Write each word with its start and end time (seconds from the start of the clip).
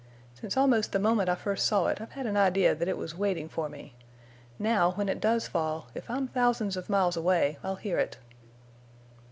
Since 0.33 0.57
almost 0.57 0.93
the 0.93 0.97
moment 0.99 1.29
I 1.29 1.35
first 1.35 1.63
saw 1.67 1.85
it 1.85 2.01
I've 2.01 2.13
had 2.13 2.25
an 2.25 2.35
idea 2.35 2.73
that 2.73 2.87
it 2.87 2.97
was 2.97 3.13
waiting 3.15 3.47
for 3.47 3.69
me. 3.69 3.93
Now, 4.57 4.93
when 4.93 5.07
it 5.07 5.21
does 5.21 5.47
fall, 5.47 5.89
if 5.93 6.09
I'm 6.09 6.27
thousands 6.27 6.75
of 6.75 6.89
miles 6.89 7.15
away, 7.15 7.59
I'll 7.63 7.75
hear 7.75 7.99
it." 7.99 8.17